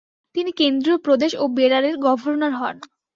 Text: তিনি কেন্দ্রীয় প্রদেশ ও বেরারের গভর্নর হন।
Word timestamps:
তিনি 0.35 0.51
কেন্দ্রীয় 0.53 0.97
প্রদেশ 0.97 1.31
ও 1.37 1.55
বেরারের 1.57 1.95
গভর্নর 2.05 2.53
হন। 2.53 2.75